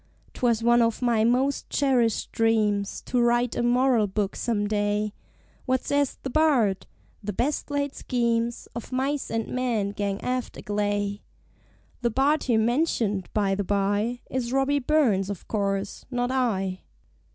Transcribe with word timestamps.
'Twas 0.33 0.63
one 0.63 0.81
of 0.81 1.03
my 1.03 1.23
most 1.23 1.69
cherished 1.69 2.31
dreams 2.31 3.03
To 3.05 3.21
write 3.21 3.55
a 3.55 3.61
Moral 3.61 4.07
Book 4.07 4.35
some 4.35 4.65
day; 4.67 5.13
What 5.67 5.85
says 5.85 6.17
the 6.23 6.29
Bard? 6.31 6.87
"The 7.23 7.33
best 7.33 7.69
laid 7.69 7.93
schemes 7.93 8.67
Of 8.73 8.91
Mice 8.91 9.29
and 9.29 9.47
Men 9.49 9.91
gang 9.91 10.19
aft 10.21 10.57
agley!" 10.57 11.21
(The 12.01 12.09
Bard 12.09 12.45
here 12.45 12.57
mentioned, 12.57 13.29
by 13.35 13.53
the 13.53 13.63
bye, 13.63 14.21
Is 14.27 14.51
Robbie 14.51 14.79
Burns, 14.79 15.29
of 15.29 15.47
course 15.47 16.03
not 16.09 16.31
I.) 16.31 16.81